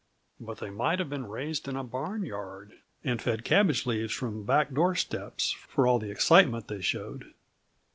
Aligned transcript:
But 0.39 0.57
they 0.57 0.71
might 0.71 0.97
have 0.97 1.11
been 1.11 1.27
raised 1.29 1.67
in 1.67 1.75
a 1.75 1.83
barnyard 1.83 2.73
and 3.03 3.21
fed 3.21 3.45
cabbage 3.45 3.85
leaves 3.85 4.11
from 4.11 4.45
back 4.45 4.73
door 4.73 4.95
steps, 4.95 5.51
for 5.51 5.85
all 5.85 5.99
the 5.99 6.09
excitement 6.09 6.67
they 6.69 6.81
showed. 6.81 7.35